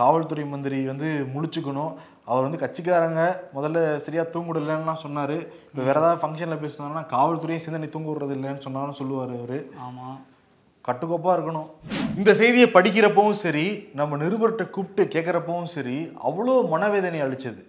[0.00, 1.92] காவல்துறை மந்திரி வந்து முழிச்சுக்கணும்.
[2.30, 3.22] அவர் வந்து கட்சிக்காரங்க
[3.56, 5.36] முதல்ல சரியா தூங்குடலன்னா சொன்னார்.
[5.70, 9.58] இப்போ வேற ஏதாவது ஃபங்க்ஷனில் பேசினாருன்னா காவல்துறையும் சேர்ந்து நீ தூங்க விடுறது இல்லைன்னு சொன்னாலும் சொல்லுவார் அவர்.
[9.86, 10.18] ஆமாம்
[10.88, 11.70] கட்டுக்கோப்பா இருக்கணும்.
[12.20, 13.64] இந்த செய்தியை படிக்கிறப்பவும் சரி
[14.00, 15.96] நம்ம நிருபர்கிட்ட கூப்பிட்டு கேட்குறப்பவும் சரி
[16.28, 17.62] அவ்வளோ மனவேதனை அளிச்சது.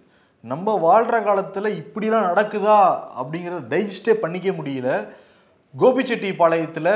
[0.44, 2.76] நம்ம வாழ்கிற காலத்தில் இப்படிலாம் நடக்குதா
[3.20, 4.90] அப்படிங்கிறத டைஜஸ்டே பண்ணிக்க முடியல.
[5.80, 6.94] கோபிச்செட்டிப்பாளையத்தில்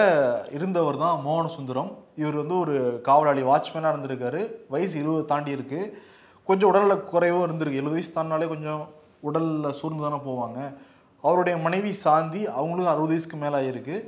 [0.56, 2.74] இருந்தவர் தான் மோகன சுந்தரம் இவர் வந்து ஒரு
[3.08, 4.40] காவலாளி வாட்ச்மேனாக இருந்திருக்காரு.
[4.72, 5.90] வயசு இருபது தாண்டி இருக்குது
[6.48, 7.80] கொஞ்சம் உடலில் குறைவும் இருந்திருக்கு.
[7.80, 8.82] எழுபது வயசு தாண்டினாலே கொஞ்சம்
[9.28, 10.58] உடலில் சூர்ந்து தானே போவாங்க.
[11.24, 13.98] அவருடைய மனைவி சாந்தி அவங்களும் அறுபது வயசுக்கு மேலே ஆகிருக்கு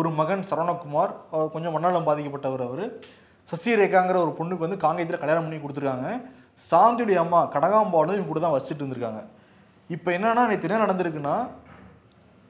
[0.00, 2.84] ஒரு மகன் சரவணகுமார் அவர் கொஞ்சம் மண்ணலம் பாதிக்கப்பட்டவர் அவர்.
[3.48, 6.10] சசிரேகாங்கிற ஒரு பொண்ணுக்கு வந்து காங்கேயத்தில் கல்யாணம் பண்ணி கொடுத்துருக்காங்க.
[6.70, 9.22] சாந்தியுடைய அம்மா கடகாம்பாலும் இவங்க கூட தான் வச்சுட்டு இருந்திருக்காங்க.
[9.96, 11.36] இப்போ என்னென்னா நேற்று என்ன நடந்திருக்குன்னா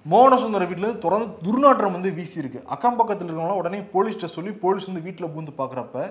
[0.07, 5.05] மோகனசுந்தர வீட்டில் தொடர்ந்து துர்நாற்றம் வந்து வீசி இருக்கு அக்கம் பக்கத்தில் இருக்கவங்களாம் உடனே போலீஸ்கிட்ட சொல்லி போலீஸ் வந்து
[5.07, 6.05] வீட்டில் பூந்து பார்க்குறப்ப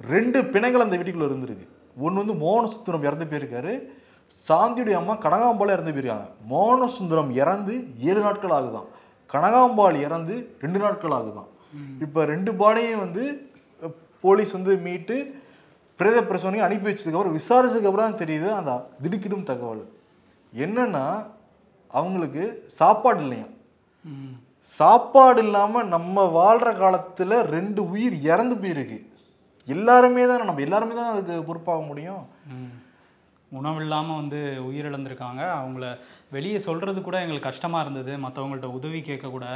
[0.00, 1.66] ரெண்டு பிணங்கள் அந்த வீட்டுக்குள்ள இருந்திருக்கு.
[2.04, 3.72] ஒன்று வந்து மோகனசுந்தரம் இறந்து போயிருக்காரு.
[4.48, 6.28] சாந்தியுடைய அம்மா கனகாம்பாள் இறந்து போயிருக்காங்க.
[6.52, 7.74] மோகனசுந்தரம் இறந்து
[8.08, 8.88] ஏழு நாட்கள் ஆகுதான்.
[9.34, 11.48] கனகாம்பாள் இறந்து ரெண்டு நாட்கள் ஆகுதான்.
[12.04, 13.24] இப்போ ரெண்டு பாடியும் வந்து
[14.24, 15.16] போலீஸ் வந்து மீட்டு
[16.00, 19.82] பிரேத பிரசவனையும் அனுப்பி வச்சதுக்கப்புறம் விசாரிச்சதுக்கு அப்புறம் தான் தெரியுது அந்த திடுக்கிடும் தகவல்.
[20.52, 21.06] என்னன்னா
[21.98, 22.44] அவங்களுக்கு
[22.80, 23.46] சாப்பாடு இல்லையா
[24.74, 28.98] சாப்பாடு இல்லாமல் நம்ம வாழ்கிற காலத்தில் ரெண்டு உயிர் இறந்து போயிருக்கு.
[29.68, 32.24] எல்லாருமே தானே நம்ம எல்லாருமே தான் அதுக்கு பொறுப்பாக முடியும்?
[33.60, 35.42] உணவில்லாமல் வந்து உயிரிழந்திருக்காங்க.
[35.60, 35.86] அவங்கள
[36.36, 38.12] வெளியே சொல்கிறது கூட எங்களுக்கு கஷ்டமாக இருந்தது.
[38.24, 39.46] மற்றவங்கள்ட்ட உதவி கேட்க கூட.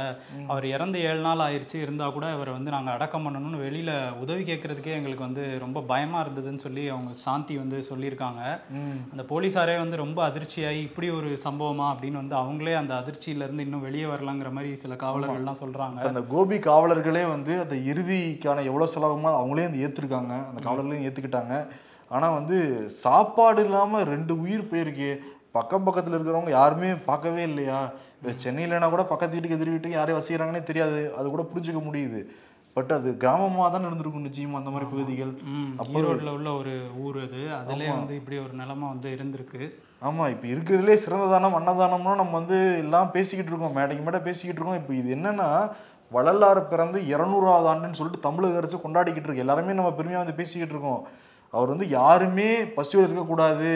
[0.51, 4.95] அவர் இறந்து ஏழு நாள் ஆயிடுச்சு இருந்தால் கூட அவரை வந்து நாங்கள் அடக்கம் பண்ணணும்னு வெளியில் உதவி கேட்குறதுக்கே
[4.99, 8.41] எங்களுக்கு வந்து ரொம்ப பயமாக இருந்ததுன்னு சொல்லி அவங்க சாந்தி வந்து சொல்லியிருக்காங்க.
[9.13, 11.87] அந்த போலீஸாரே வந்து ரொம்ப அதிர்ச்சியாகி இப்படி ஒரு சம்பவமா?
[11.93, 17.25] அப்படின்னு வந்து அவங்களே அந்த அதிர்ச்சியிலேருந்து இன்னும் வெளியே வரலாங்கிற மாதிரி சில காவலர்கள்லாம் சொல்கிறாங்க அந்த கோபி காவலர்களே
[17.35, 21.55] வந்து அந்த இறுதிக்கான எவ்வளோ செலவுமோ அவங்களே வந்து ஏற்றுருக்காங்க அந்த காவலர்களையும் ஏற்றுக்கிட்டாங்க
[22.15, 22.57] ஆனால் வந்து
[23.03, 25.11] சாப்பாடு இல்லாமல் ரெண்டு உயிர் போயிருக்கே.
[25.57, 27.79] பக்கம் பக்கத்தில் இருக்கிறவங்க யாருமே பார்க்கவே இல்லையா?
[28.17, 31.01] இப்போ சென்னையிலனா கூட பக்கத்து வீட்டுக்கு எதிர் வீட்டுக்கு யாரையும் வசிக்கிறாங்கன்னே தெரியாது.
[31.17, 32.21] அது கூட புரிஞ்சுக்க முடியுது.
[32.75, 35.31] பட் அது கிராமமாக தான் இருந்திருக்கும் நிச்சயமா அந்த மாதிரி பகுதிகள்.
[35.99, 36.73] ஈரோட்டில் உள்ள ஒரு
[37.03, 37.39] ஊர் அது.
[37.59, 39.61] அதிலே வந்து இப்படி ஒரு நிலைமை வந்து இருந்திருக்கு.
[40.07, 43.75] ஆமாம் இப்போ இருக்கிறதுலே சிறந்த தானம் அன்னதானம்னா நம்ம வந்து எல்லாம் பேசிக்கிட்டு இருக்கோம்.
[43.77, 44.81] மேடைக்கு மேடை பேசிக்கிட்டு இருக்கோம்.
[44.81, 45.49] இப்போ இது என்னன்னா
[46.17, 49.45] வள்ளலார் பிறந்து இரநூறாவது ஆண்டுன்னு சொல்லிட்டு தமிழக அரசு கொண்டாடிக்கிட்டு இருக்கு.
[49.45, 51.01] எல்லாருமே நம்ம பெருமையாக வந்து பேசிக்கிட்டு இருக்கோம்.
[51.49, 53.71] அவர் வந்து யாருமே பசியோடு இருக்கக்கூடாது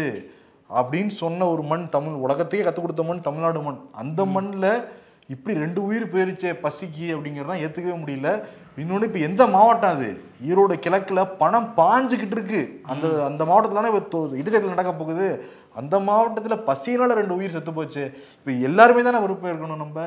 [0.70, 3.80] அப்படின்னு சொன்ன ஒரு மண் தமிழ் உலகத்தையே கற்றுக் கொடுத்த மண் தமிழ்நாடு மண்.
[3.92, 4.86] அந்த மண்ணில்
[5.28, 8.44] இப்படி ரெண்டு உயிர் போயிருச்சே பசிக்கு அப்படிங்கிறதான் ஏற்றுக்கவே முடியல.
[8.76, 10.10] இன்னொன்று இப்போ எந்த மாவட்டம் அது?
[10.48, 12.82] ஈரோடு கிழக்குல பணம் பாஞ்சுக்கிட்டு இருக்கு.
[12.84, 15.28] அந்த அந்த மாவட்டத்தில் தானே இப்போ இடைத்தேர்தல் நடக்க போகுது.
[15.74, 18.04] அந்த மாவட்டத்தில் பசியினால ரெண்டு உயிர் செத்து போச்சு.
[18.38, 20.00] இப்போ எல்லாருமே தானே பொறுப்பு இருக்கணும் நம்ம?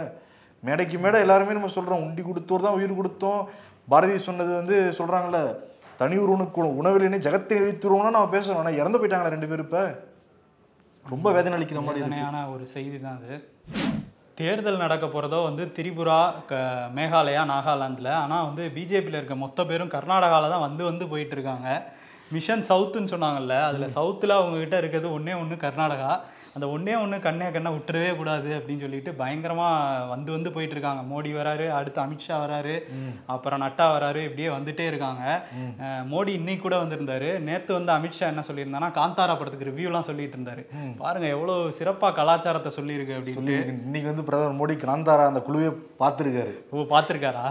[0.62, 3.40] மேடைக்கு மேடை எல்லாருமே நம்ம சொல்கிறோம் உண்டி கொடுத்தோர் தான் உயிர் கொடுத்தோம்.
[3.88, 5.40] பாரதி சொன்னது வந்து சொல்கிறாங்கல்ல
[6.00, 9.83] தனி ஒருவனுக்கு உணவிலே ஜகத்தை இழித்துருவோம்னா நம்ம பேசுறோம் ஆனால் இறந்து போயிட்டாங்களா ரெண்டு பேர் இப்போ.
[11.07, 12.17] ரொம்ப வேதனை அளிக்கிற மாதிரி இருக்கு.
[12.17, 13.37] வேதனையான ஒரு செய்தி தான் அது.
[14.35, 16.19] தேர்தல் நடக்க போகிறதோ வந்து திரிபுரா
[16.50, 16.55] க
[16.97, 18.11] மேகாலயா நாகாலாந்தில்.
[18.23, 21.69] ஆனால் வந்து பிஜேபியில் இருக்க மொத்த பேரும் கர்நாடகாவில் தான் வந்து வந்து போயிட்டு இருக்காங்க.
[22.33, 23.57] மிஷன் சவுத்துன்னு சொன்னாங்கல்ல.
[23.69, 26.11] அதில் சவுத்தில் அவங்கக்கிட்ட இருக்கிறது ஒன்றே ஒன்று கர்நாடகா.
[26.56, 31.30] அந்த ஒன்றே ஒன்று கண்ணே கண்ணை விட்டுறவே கூடாது அப்படின்னு சொல்லிட்டு பயங்கரமாக வந்து வந்து போயிட்டு இருக்காங்க மோடி
[31.38, 32.75] வராரு அடுத்து அமித்ஷா வராரு
[33.34, 35.25] அப்புறம் நட்டா வராரு இப்படியே வந்துட்டே இருக்காங்க.
[36.12, 37.30] மோடி இன்னைக்கு கூட வந்திருந்தாரு.
[37.48, 40.64] நேற்று வந்து அமித்ஷா என்ன சொல்லியிருந்தானா காந்தாரா படத்துக்கு ரிவ்யூலாம் சொல்லிட்டு இருந்தாரு
[41.02, 43.38] பாருங்க எவ்வளோ சிறப்பாக கலாச்சாரத்தை சொல்லியிருக்கு அப்படின்னு.
[43.40, 43.58] சொல்லி
[43.88, 45.68] இன்னைக்கு வந்து பிரதமர் மோடி காந்தாரா அந்த குழுவே
[46.02, 46.54] பார்த்துருக்காரு.
[46.72, 47.44] ஓ பார்த்துருக்காரா?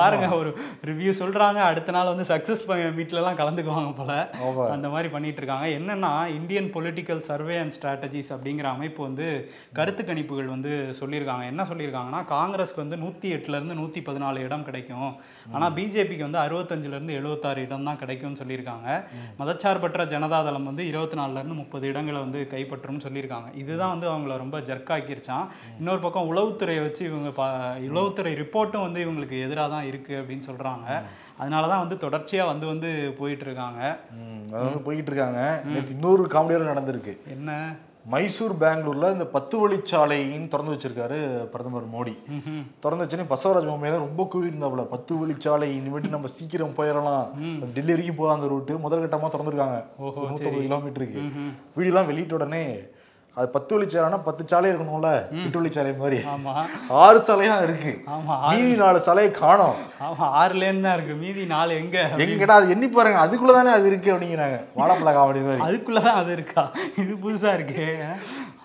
[0.00, 0.52] பாருங்க ஒரு
[0.92, 1.60] ரிவ்யூ சொல்றாங்க.
[1.68, 2.64] அடுத்த நாள் வந்து சக்ஸஸ்
[2.98, 4.12] மீட்லலாம் கலந்துக்குவாங்க போல.
[4.78, 9.26] அந்த மாதிரி பண்ணிட்டு இருக்காங்க என்னன்னா Indian political survey and strategies அப்படிங்கிற அமைப்பு வந்து
[9.78, 11.44] கருத்து கணிப்புகள் வந்து சொல்லியிருக்காங்க.
[11.52, 15.12] என்ன சொல்லியிருக்காங்கன்னா காங்கிரஸ்க்கு வந்து நூற்றி எட்டுலேருந்து நூற்றி பதினாலு இடம் கிடைக்கும்.
[15.54, 18.88] ஆனால் பிஜேபிக்கு வந்து அறுபத்தஞ்சிலேருந்து எழுபத்தாறு இடம் தான் கிடைக்கும்னு சொல்லியிருக்காங்க.
[19.40, 23.50] மதச்சார்பற்ற ஜனதாதளம் வந்து இருபத்தி நாலுலேருந்து முப்பது இடங்களை வந்து கைப்பற்றும்னு சொல்லியிருக்காங்க.
[23.62, 25.48] இதுதான் வந்து அவங்கள ரொம்ப ஜர்க்காக்கிருச்சான்.
[25.80, 27.48] இன்னொரு பக்கம் உளவுத்துறையை வச்சு இவங்க பா
[27.90, 30.86] உளவுத்துறை ரிப்போர்ட்டும் வந்து இவங்களுக்கு எதிராக தான் இருக்குது அப்படின்னு சொல்கிறாங்க
[31.40, 33.80] அதனால தான் வந்து தொடர்ச்சியாக வந்து வந்து போயிட்டு இருக்காங்க
[34.16, 37.14] ம், அது வந்து போய்கிட்டு இருக்காங்க நேற்று இன்னொரு காமெடியாக நடந்திருக்கு.
[37.34, 37.52] என்ன?
[38.06, 41.18] மைசூர் பெங்களூர்ல இந்த பத்து வழிச்சாலைன்னு திறந்து வச்சிருக்காரு
[41.52, 42.14] பிரதமர் மோடி.
[42.82, 47.26] திறந்து வச்சோன்னே பசவராஜ் பொம்மையில ரொம்ப கூவிருந்தாப்புல பத்து வழிச்சாலை இனிமேட்டு நம்ம சீக்கிரம் போயிடலாம்.
[47.74, 49.78] டெல்லி வரைக்கும் போகாத அந்த ரூட்டு முதல் கட்டமா திறந்துருக்காங்க.
[50.22, 51.22] நூற்றம்பது கிலோமீட்டருக்கு.
[51.76, 52.64] வீடியோலாம் வெளியிட்ட உடனே
[53.40, 55.10] அது பத்து வழிச்சாலைனா பத்து சாலை இருக்கணும்ல?
[55.44, 56.18] எட்டு வழிச்சாலை மாதிரி.
[56.34, 56.52] ஆமா.
[57.04, 57.92] ஆறு சாலையா இருக்கு.
[58.50, 59.78] மீதி நாலு சாலையை காணோம்.
[60.08, 61.14] ஆமா ஆறு லேன் தான் இருக்கு.
[61.14, 61.98] மீதி நாலு எங்க?
[62.26, 63.20] எங்கடா அது எண்ணி பாருங்க.
[63.26, 64.58] அதுக்குள்ள தானே அது இருக்கு அப்படிங்கிறாங்க.
[64.76, 65.64] வாழைப்பழ காமெடி மாதிரி.
[65.68, 66.64] அதுக்குள்ளதான் அது இருக்கா?
[66.96, 67.88] இது புதுசா இருக்கே.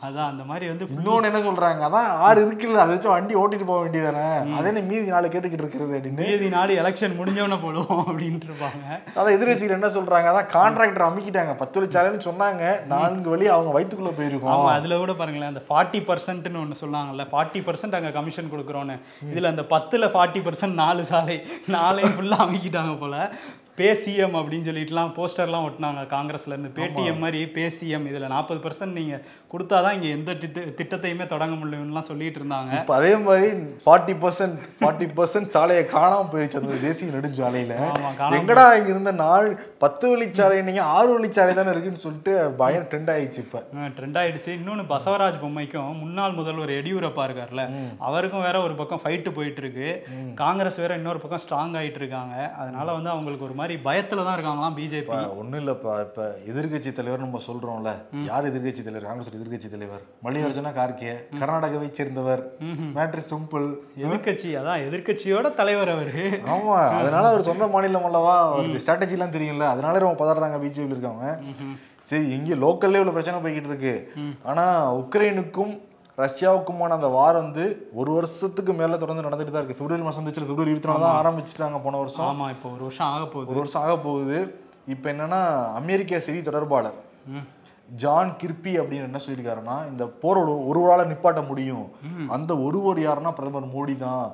[0.06, 1.84] அதான் அந்த மாதிரி வந்து இன்னொன்னு என்ன சொல்றாங்க?
[1.88, 2.82] அதான் ஆறு இருக்குல்ல.
[2.84, 4.26] அதை வச்சு வண்டி ஓட்டிட்டு போக வேண்டியதானே
[4.58, 6.28] அதே மீதி நாலு கேட்டுக்கிட்டு இருக்கிறது அப்படின்னு.
[6.28, 8.84] மீதி நாடு எலெக்ஷன் முடிஞ்சவன போடுவோம் அப்படின்ட்டு இருப்பாங்க.
[9.16, 10.28] அதான் எதிர்கட்சிகள் என்ன சொல்றாங்க?
[10.34, 11.54] அதான் கான்ட்ராக்டர் அமைக்கிட்டாங்க.
[11.64, 12.86] பத்து வழிச்சாலைன்னு சொன்னாங்க.
[12.94, 14.64] நான்கு வழி அவங்க வயித்துக்குள்ள போயிருக்கோம்.
[14.66, 18.96] ஆமா அதுல கூட பாருங்களேன் அந்த ஃபார்ட்டி பர்சன்ட்னு ஒன்று சொன்னாங்கல்ல ஃபார்ட்டி பர்சன்ட் அங்கே கமிஷன் கொடுக்குறோன்னு.
[19.34, 23.16] இதுல அந்த பத்துல ஃபார்ட்டி பர்சன்ட் நாலு சாலை நாளையும் ஃபுல்லா அமைக்கிட்டாங்க போல.
[23.76, 28.98] பே சிஎம் அப்படின்னு சொல்லிட்டுலாம் போஸ்டர்லாம் ஒட்டினாங்க காங்கிரஸ்ல இருந்து பேடிஎம் மாதிரி பே சிஎம் இதுல நாற்பது பர்சன்ட்
[29.00, 29.16] நீங்க
[29.52, 33.48] கொடுத்தாதான் இங்க எந்த திட்ட திட்டத்தையுமே தொடங்க முடியும்லாம் சொல்லிட்டு இருந்தாங்க இப்ப அதே மாதிரி
[33.86, 36.60] ஃபார்ட்டி பர்சன்ட் ஃபார்ட்டி பர்சன்ட் சாலையை காணாம போயிருச்சு.
[36.62, 37.74] அந்த தேசிய நெடுஞ்சாலையில.
[38.40, 43.42] எங்கடா இங்க இருந்த நாள் பத்து வழிச்சாலை நீங்க ஆறு வழிச்சாலை தானே இருக்குன்னு சொல்லிட்டு பயங்கர ட்ரெண்ட் ஆயிடுச்சு
[43.46, 43.64] இப்ப.
[44.00, 44.50] ட்ரெண்ட் ஆயிடுச்சு.
[44.60, 47.66] இன்னொன்று பசவராஜ் பொம்மைக்கும் முன்னாள் முதல்வர் எடியூரப்பா இருக்கார்ல
[48.10, 49.90] அவருக்கும் வேற ஒரு பக்கம் ஃபைட்டு போயிட்டு இருக்கு.
[50.44, 52.36] காங்கிரஸ் வேற இன்னொரு பக்கம் ஸ்ட்ராங் ஆயிட்டு இருக்காங்க.
[52.62, 55.94] அதனால வந்து அவங்களுக்கு ஒரு மாதிரி பயத்துல தான் இருக்காங்களாம் பிஜேபி ஒண்ணும் இல்லப்பா.
[56.00, 57.92] இப்ப எதிர்க்கட்சி தலைவர் நம்ம சொல்றோம்ல.
[58.24, 59.08] யார் எதிர்க்கட்சி தலைவர்?
[59.10, 60.02] காங்கிரஸ் எதிர்க்கட்சி தலைவர்.
[60.24, 61.14] மல்லிகார்ஜுன கார்கே.
[61.40, 62.56] கர்நாடகாவை சேர்ந்தவர்.
[62.98, 63.76] மேட்ரி சிம்பிள்.
[63.98, 66.42] எதிர்க்கட்சி அதான் எதிர்க்கட்சியோட தலைவர் அவரு.
[66.56, 66.78] ஆமா.
[67.00, 68.52] அதனால அவர் சொந்த மாநிலம் அல்லவா?
[68.52, 69.68] அவருக்கு ஸ்ட்ராட்டஜி எல்லாம் தெரியும்ல.
[69.74, 71.40] அதனால ரொம்ப பதறாங்க பிஜேபியில் இருக்காங்க
[72.02, 74.12] சரி இங்க லோக்கல்லே இவ்வளவு பிரச்சனை போய்கிட்டு இருக்கு.
[74.44, 75.80] ஆனா உக்ரைனுக்கும்
[76.24, 77.64] ரஷ்யாவுக்குமான அந்த வார் வந்து
[78.00, 79.80] ஒரு வருஷத்துக்கு மேல தொடர்ந்து நடந்துட்டு தான் இருக்கு.
[79.80, 82.28] பிப்ரவரி மாசம் வந்துச்சு பிப்ரவரி இருபத்தி நாலு தான் ஆரம்பிச்சிட்டாங்க போன வருஷம்.
[82.32, 83.50] ஆமா இப்போ ஒரு வருஷம் ஆக போகுது.
[83.52, 84.38] ஒரு வருஷம் ஆக போகுது.
[84.94, 85.42] இப்போ என்னன்னா
[85.82, 86.98] அமெரிக்க செய்தி தொடர்பாளர்.
[88.02, 91.86] ஜான் கிர்பி அப்படின்னு என்ன சொல்லியிருக்காருன்னா இந்த போர் ஒரு ஒருவரால நிப்பாட்ட முடியும்.
[92.36, 94.26] அந்த ஒருவர் யாருன்னா பிரதமர் மோடி தான்.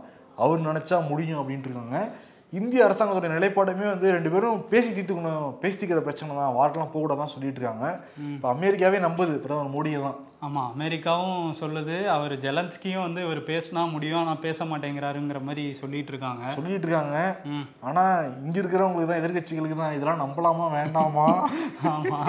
[0.44, 1.98] அவர் நினைச்சா முடியும் அப்படின்ட்டு இருக்காங்க.
[2.54, 6.56] இந்திய அரசாங்கத்தோட நிலைப்பாடுமே வந்து ரெண்டு பேரும் பேசி தீர்த்துக்கணும் பேசி தீர்க்கிற பிரச்சனை தான்.
[6.56, 7.86] வார்க்கெல்லாம் போகக்கூடாதான் சொல்லிட்டு இருக்காங்க
[8.32, 11.96] இப்போ அமெரிக்காவே நம்புது பிரதமர் மோடியை தான் ஆமா அமெரிக்காவும் சொல்லுது.
[12.14, 17.18] அவர் ஜெலன்ஸ்கியும் வந்து இவர் பேசினா முடியும் ஆனா பேச மாட்டேங்கிறாருங்கிற மாதிரி சொல்லிட்டு இருக்காங்க சொல்லிட்டு இருக்காங்க
[17.52, 17.66] ம்.
[17.88, 18.04] ஆனா
[18.40, 21.28] இங்க இருக்கிறவங்களுக்கு தான் எதிர்க்கட்சிகளுக்கு தான் இதெல்லாம் நம்பலாமா வேண்டாமா?
[21.92, 22.20] ஆமா.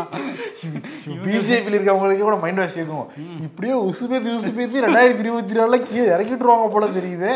[1.24, 3.08] பிஜேபியில் இருக்கவங்களுக்கு கூட மைண்ட் வாஷ் இருக்கும்
[3.46, 7.32] இப்படியே உசுபேத்தி உசுபேத்தி ரெண்டாயிரத்தி இருபத்தி நாலுல கீழே இறக்கி விட்டுருவாங்க போல தெரியுது.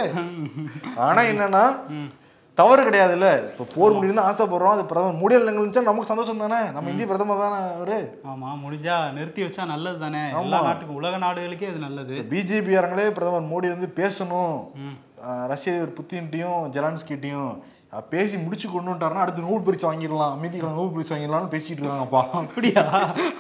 [1.07, 1.65] ஆனா என்னன்னா
[2.59, 3.29] தவறு கிடையாதுல்ல.
[3.51, 6.61] இப்போ போர் முடியும் ஆசைப்படுறோம் அது பிரதமர் முடியல் இருந்துச்சா நமக்கு சந்தோஷம் தானே?
[6.75, 7.99] நம்ம இந்திய பிரதமர் தானே அவரு?
[8.33, 10.23] ஆமா முடிஞ்சா நிறுத்தி வச்சா நல்லது தானே?
[10.43, 12.17] எல்லா நாட்டுக்கும் உலக நாடுகளுக்கே அது நல்லது.
[12.33, 14.57] பிஜேபி யாரங்களே பிரதமர் மோடி வந்து பேசணும்.
[15.53, 17.53] ரஷ்ய புத்தின்ட்டையும் ஜெலான்ஸ்கிட்டையும்.
[18.11, 22.31] பேசி முடிச்சு கொண்டு வந்துட்டாருன்னா அடுத்து நோபல் பரிசு வாங்கிடலாம் அமைதிக்கான நோபல் பரிசு வாங்கிடலாம்னு பேசிட்டு இருக்காங்கப்பா.
[22.31, 22.83] அப்படியா?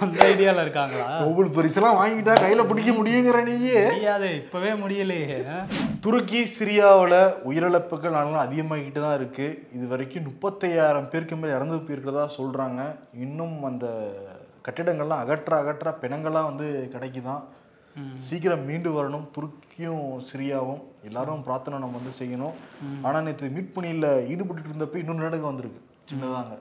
[0.00, 1.20] அந்த ஐடியால இருக்காங்களா?
[1.20, 3.84] நோபல் பரிசெல்லாம் வாங்கிட்டா கையில பிடிக்க முடியுங்கிற நீயே.
[3.84, 5.66] முடியாது இப்பவே முடியலையே.
[6.00, 9.68] துருக்கி சிரியாவில் உயிரிழப்புகள் நாளும் அதிகமாகிட்டு தான் இருக்கு.
[9.72, 12.96] இது வரைக்கும் முப்பத்தையாயிரம் பேருக்கு மேல் இறந்து போயிருக்கிறதா சொல்றாங்க.
[13.14, 14.12] இன்னும் அந்த
[14.68, 17.44] கட்டிடங்கள்லாம் அகற்ற அகற்ற பிணங்களாக வந்து கிடைக்குதான்.
[18.16, 19.26] சீக்கிரம் மீண்டு வரணும்.
[19.36, 20.82] துருக்கியும் சிரியாவும்.
[21.04, 22.52] எல்லாரும் பிரார்த்தனை நம்ம வந்து செய்யணும்.
[23.02, 25.80] ஆனா நேற்று மீட் பணியில் ஈடுபட்டு இருந்தப்ப இன்னொரு நாடகம் வந்திருக்கு.
[26.10, 26.58] சின்னதாங்க.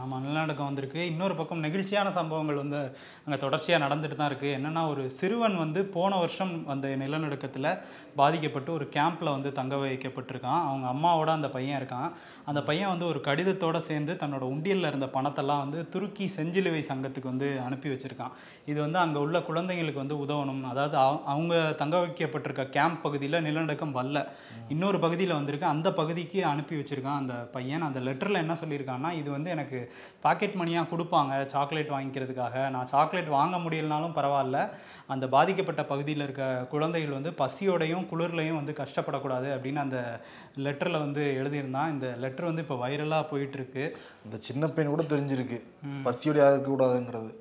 [0.00, 1.06] ஆமாம் நிலநடுக்கம் வந்திருக்கு.
[1.06, 6.16] இன்னொரு பக்கம் நெகிழ்ச்சியான சம்பவங்கள் வந்து அங்கே தொடர்ச்சியாக நடந்துட்டு தான் இருக்குது என்னென்னா ஒரு சிறுவன் வந்து போன
[6.16, 7.78] வருஷம் அந்த நிலநடுக்கத்தில்
[8.16, 10.68] பாதிக்கப்பட்டு ஒரு கேம்பில் வந்து தங்க வைக்கப்பட்டிருக்கான்.
[10.68, 12.12] அவங்க அம்மாவோட அந்த பையன் இருக்கான்.
[12.44, 17.60] அந்த பையன் வந்து ஒரு கடிதத்தோட சேர்ந்து தன்னோட உண்டியலில் இருந்த பணத்தெல்லாம் வந்து துருக்கி செஞ்சிலுவை சங்கத்துக்கு வந்து
[17.60, 18.30] அனுப்பி வச்சுருக்கான்.
[18.66, 20.62] இது வந்து அங்கே உள்ள குழந்தைங்களுக்கு வந்து உதவணும்.
[20.62, 24.26] அதாவது அவ- அவங்க தங்க வைக்கப்பட்டிருக்க கேம்ப் பகுதியில் நிலநடுக்கம் வரல.
[24.68, 25.66] இன்னொரு பகுதியில் வந்திருக்கு.
[25.66, 27.82] அந்த பகுதிக்கு அனுப்பி வச்சுருக்கான் அந்த பையன்.
[27.82, 29.80] அந்த லெட்டரில் என்ன சொல்லியிருக்கான்னா இது வந்து எனக்கு
[30.26, 32.70] பாக்கெட் மணியாக கொடுப்பாங்க சாக்லேட் வாங்கிக்கிறதுக்காக.
[32.74, 34.60] நான் சாக்லேட் வாங்க முடியலனாலும் பரவாயில்ல.
[35.06, 40.20] அந்த பாதிக்கப்பட்ட பகுதியில் இருக்க குழந்தைகள் வந்து பசியோடையும் குளிர்லையும் வந்து கஷ்டப்படக்கூடாது அப்படின்னு அந்த
[40.66, 41.92] லெட்டரில் வந்து எழுதியிருந்தான்.
[41.92, 43.84] இந்த லெட்டர் வந்து இப்போ வைரலாக போயிட்டு இருக்கு
[44.24, 45.60] இந்த சின்ன பையன் கூட தெரிஞ்சிருக்கு.
[46.04, 47.32] பசியோட யாருக்கு கூடாதுங்கிறது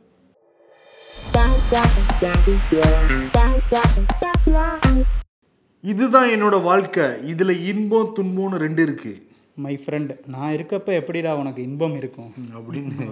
[5.82, 7.04] இதுதான் என்னோட வாழ்க்கை.
[7.32, 9.14] இதுல இன்பம் துன்பம்னு ரெண்டு இருக்கு.
[9.64, 12.32] மை ஃப்ரெண்ட் நான் இருக்கப்ப எப்படிடா உனக்கு இன்பம் இருக்கும்?
[12.58, 13.06] அப்படின்னு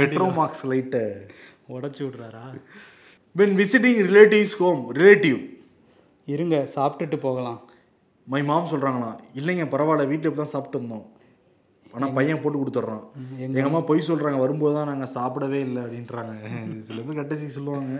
[0.00, 1.04] பெட்ரோமாக்ஸ் லைட்டை
[1.76, 2.44] உடச்சி விட்றாரா?
[3.36, 5.40] When visiting relatives home relative
[6.34, 7.60] இருங்க சாப்பிட்டுட்டு போகலாம்.
[8.32, 11.06] மை மாம் சொல்றாங்களாம் இல்லைங்க பரவாயில்ல வீட்டில் இப்படி தான் சாப்பிட்டு இருந்தோம்
[11.94, 13.02] ஆனா பையன் போட்டு கொடுத்துட்றான்.
[13.44, 16.34] எங்க அம்மா பொய் சொல்றாங்க வரும்போது தான் நாங்க சாப்பிடவே இல்லை அப்படின்றாங்க.
[16.88, 17.94] சில பேர் கட்டசி சொல்லுவாங்க.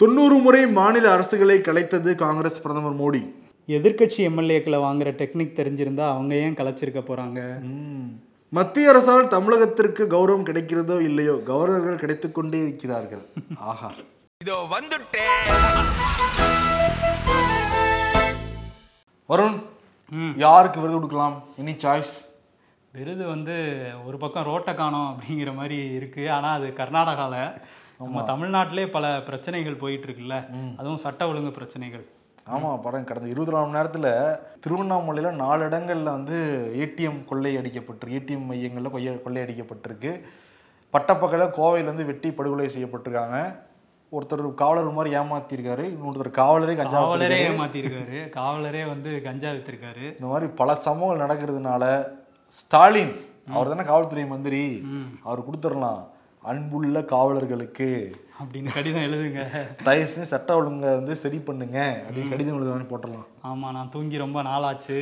[0.00, 3.20] தொண்ணூறு முறை மாநில அரசுகளை கலைத்தது காங்கிரஸ் பிரதமர் மோடி.
[3.68, 7.38] எதிர்க்கட்சி எம்எல்ஏக்களை வாங்குற டெக்னிக் தெரிஞ்சிருந்தா அவங்க ஏன் கலைச்சிருக்க போகிறாங்க
[7.70, 8.08] ம்.
[8.52, 13.24] மத்திய அரசால் தமிழகத்திற்கு கௌரவம் கிடைக்கிறதோ இல்லையோ கவர்னர்கள் கிடைத்துக் கொண்டே இருக்கிறார்கள்.
[13.64, 13.90] ஆஹா.
[14.40, 15.42] இதோ வந்துட்டேன்
[19.28, 19.56] வருண்
[20.36, 21.36] யாருக்கு விருது கொடுக்கலாம்?
[21.60, 22.14] எனி சாய்ஸ்
[22.92, 23.54] விருது வந்து
[24.06, 26.30] ஒரு பக்கம் ரோட்டை காணோம் அப்படிங்கிற மாதிரி இருக்கு.
[26.30, 27.34] ஆனா அது கர்நாடகால.
[27.98, 30.36] நம்ம தமிழ்நாட்டிலே பல பிரச்சனைகள் போயிட்டு இருக்குல்ல
[30.76, 32.04] அதுவும் சட்ட ஒழுங்கு பிரச்சனைகள்.
[32.54, 34.08] ஆமா படம் கடந்த இருபத்தி நாலு மணி நேரத்துல
[34.64, 36.36] திருவண்ணாமலையில நாலு இடங்கள்ல வந்து
[36.82, 38.16] ஏடிஎம் கொள்ளை அடிக்கப்பட்டிருக்கு.
[38.18, 40.12] ஏடிஎம் மையங்கள்ல கொய்ய கொள்ளை அடிக்கப்பட்டிருக்கு.
[40.92, 43.38] பட்டப்பகல கோவையில இருந்து வெட்டி படுகொலை செய்யப்பட்டிருக்காங்க.
[44.16, 45.84] ஒருத்தர் காவலர் மாதிரி ஏமாத்திருக்காரு.
[45.92, 47.38] இன்னொருத்தர் காவலரே கஞ்சா காவலரே.
[47.48, 48.20] ஏமாத்திருக்காரு.
[48.38, 50.04] காவலரே வந்து கஞ்சா வித்திருக்காரு.
[50.18, 51.84] இந்த மாதிரி பல சம்பவங்கள் நடக்கிறதுனால
[52.58, 53.14] ஸ்டாலின்
[53.54, 54.64] அவர் தானே காவல்துறை மந்திரி.
[55.22, 56.02] அவர் கொடுத்துடலாம்.
[56.50, 57.88] அன்புள்ள காவலர்களுக்கு
[58.40, 59.42] அப்படின்னு கடிதம் எழுதுங்க.
[59.86, 61.78] தயவு செஞ்சு சட்ட ஒழுங்கை வந்து சரி பண்ணுங்க.
[62.06, 63.24] அப்படின்னு கடிதம் எழுதுவான்னு போட்டுடலாம்.
[63.48, 64.96] ஆமா நான் தூங்கி ரொம்ப நாளாச்சு.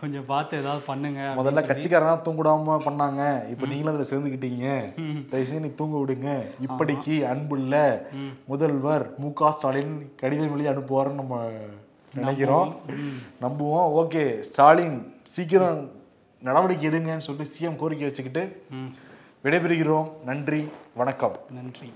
[0.00, 3.22] கொஞ்சம் பார்த்து ஏதாவது பண்ணுங்க முதல்ல கட்சிக்காரனா தூங்கிடாம பண்ணாங்க.
[3.52, 4.66] இப்ப நீங்களும் அதுல சேர்ந்துக்கிட்டீங்க
[5.30, 6.34] தயவு செஞ்சு நீ தூங்க விடுங்க.
[6.66, 7.84] இப்படிக்கு அன்புள்ள
[8.52, 11.40] முதல்வர் மு க ஸ்டாலின் கடிதம் எழுதி அனுப்புவாருன்னு நம்ம
[12.20, 12.68] நினைக்கிறோம்.
[13.46, 13.88] நம்புவோம்.
[14.02, 14.98] ஓகே ஸ்டாலின்
[15.36, 15.80] சீக்கிரம்
[16.42, 18.44] நடவடிக்கை எடுங்கன்னு சொல்லிட்டு சிஎம் கோரிக்கை வச்சுக்கிட்டு
[19.44, 20.10] விடைபெறுகிறோம்.
[20.24, 20.68] நன்றி.
[20.94, 21.36] வணக்கம்.
[21.50, 21.92] நன்றி.